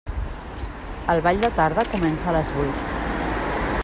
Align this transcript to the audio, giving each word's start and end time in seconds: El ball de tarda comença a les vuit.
El 1.15 1.21
ball 1.27 1.43
de 1.43 1.51
tarda 1.59 1.85
comença 1.91 2.31
a 2.31 2.35
les 2.39 2.51
vuit. 2.57 2.81